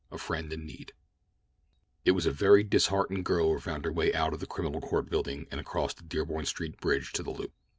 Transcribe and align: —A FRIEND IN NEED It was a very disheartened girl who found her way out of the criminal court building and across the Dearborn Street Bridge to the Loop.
—A 0.11 0.17
FRIEND 0.17 0.51
IN 0.51 0.65
NEED 0.65 0.93
It 2.05 2.11
was 2.13 2.25
a 2.25 2.31
very 2.31 2.63
disheartened 2.63 3.23
girl 3.23 3.53
who 3.53 3.59
found 3.59 3.85
her 3.85 3.93
way 3.93 4.11
out 4.15 4.33
of 4.33 4.39
the 4.39 4.47
criminal 4.47 4.81
court 4.81 5.11
building 5.11 5.45
and 5.51 5.61
across 5.61 5.93
the 5.93 6.01
Dearborn 6.01 6.47
Street 6.47 6.81
Bridge 6.81 7.11
to 7.13 7.21
the 7.21 7.29
Loop. 7.29 7.53